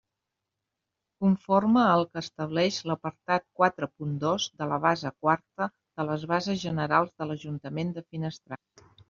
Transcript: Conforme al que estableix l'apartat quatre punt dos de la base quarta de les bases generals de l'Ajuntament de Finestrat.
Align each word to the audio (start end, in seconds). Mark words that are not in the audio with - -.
Conforme 1.25 1.83
al 1.89 2.05
que 2.13 2.23
estableix 2.25 2.79
l'apartat 2.91 3.45
quatre 3.59 3.89
punt 4.01 4.17
dos 4.25 4.49
de 4.63 4.69
la 4.73 4.81
base 4.87 5.13
quarta 5.27 5.69
de 5.77 6.09
les 6.09 6.27
bases 6.33 6.65
generals 6.65 7.15
de 7.21 7.31
l'Ajuntament 7.31 7.95
de 8.01 8.07
Finestrat. 8.09 8.87